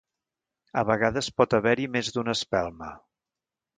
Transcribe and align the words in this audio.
A 0.81 0.83
vegades 0.91 1.29
pot 1.41 1.55
haver-hi 1.57 1.87
més 1.97 2.11
d'una 2.17 2.37
espelma. 2.39 2.89